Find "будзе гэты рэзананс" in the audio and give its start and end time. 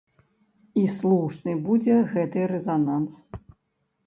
1.67-3.13